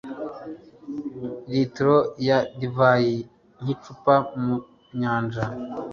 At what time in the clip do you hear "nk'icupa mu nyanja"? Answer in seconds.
3.61-5.43